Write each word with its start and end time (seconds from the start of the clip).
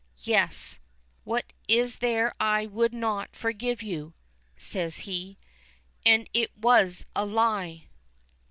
"Yes. 0.23 0.79
What 1.25 1.53
is 1.67 1.97
there 1.97 2.33
I 2.39 2.65
would 2.65 2.91
not 2.91 3.35
forgive 3.35 3.83
you?" 3.83 4.15
says 4.57 5.01
he. 5.05 5.37
"And 6.03 6.27
it 6.33 6.49
was 6.57 7.05
a 7.15 7.23
lie!" 7.23 7.85